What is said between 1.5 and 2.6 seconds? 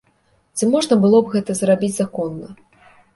зрабіць законна?